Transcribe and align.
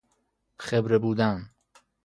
خبره 0.59 0.97
بودن 0.99 1.49